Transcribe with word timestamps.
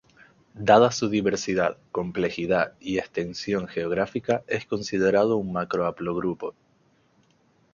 Dada 0.55 0.89
su 0.91 1.09
diversidad, 1.09 1.77
complejidad 1.91 2.73
y 2.79 2.97
extensión 2.97 3.67
geográfica 3.67 4.43
es 4.47 4.65
considerado 4.65 5.37
un 5.37 5.53
macro 5.53 5.85
haplogrupo. 5.85 6.55